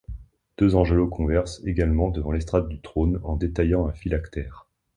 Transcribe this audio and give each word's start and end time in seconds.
Deux 0.57 0.73
angelots 0.75 1.07
conversent 1.09 1.61
également 1.63 2.09
devant 2.09 2.31
l'estrade 2.31 2.67
du 2.67 2.81
trône 2.81 3.19
en 3.23 3.35
détaillant 3.35 3.85
un 3.87 3.93
phylactère. 3.93 4.65